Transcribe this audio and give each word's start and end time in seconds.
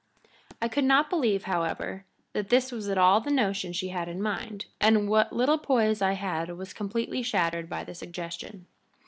I 0.59 0.67
could 0.67 0.83
not 0.85 1.11
believe, 1.11 1.43
however, 1.43 2.05
that 2.33 2.49
this 2.49 2.71
was 2.71 2.89
at 2.89 2.97
all 2.97 3.21
the 3.21 3.29
notion 3.29 3.71
she 3.71 3.89
had 3.89 4.07
in 4.09 4.19
mind, 4.19 4.65
and 4.79 5.07
what 5.07 5.31
little 5.31 5.59
poise 5.59 6.01
I 6.01 6.13
had 6.13 6.57
was 6.57 6.73
completely 6.73 7.21
shattered 7.21 7.69
by 7.69 7.83
the 7.83 7.93
suggestion. 7.93 8.65